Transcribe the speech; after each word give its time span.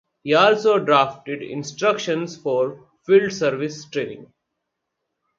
He 0.23 0.33
also 0.33 0.79
drafted 0.79 1.43
instructions 1.43 2.35
for 2.35 2.87
field 3.05 3.31
service 3.33 3.85
training. 3.85 4.33